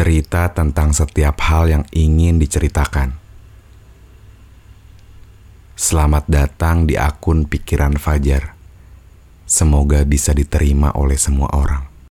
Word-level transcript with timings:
cerita 0.00 0.48
tentang 0.48 0.96
setiap 0.96 1.36
hal 1.44 1.68
yang 1.68 1.84
ingin 1.92 2.40
diceritakan. 2.40 3.20
Selamat 5.76 6.24
datang 6.24 6.88
di 6.88 6.96
akun 6.96 7.44
Pikiran 7.44 8.00
Fajar. 8.00 8.56
Semoga 9.44 10.00
bisa 10.08 10.32
diterima 10.32 10.88
oleh 10.96 11.20
semua 11.20 11.52
orang. 11.52 11.89